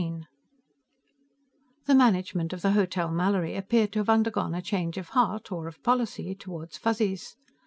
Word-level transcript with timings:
XIII 0.01 0.21
The 1.85 1.93
management 1.93 2.53
of 2.53 2.63
the 2.63 2.71
Hotel 2.71 3.11
Mallory 3.11 3.55
appeared 3.55 3.93
to 3.93 3.99
have 3.99 4.09
undergone 4.09 4.55
a 4.55 4.59
change 4.63 4.97
of 4.97 5.09
heart, 5.09 5.51
or 5.51 5.67
of 5.67 5.83
policy, 5.83 6.33
toward 6.33 6.71
Fuzzies. 6.71 7.35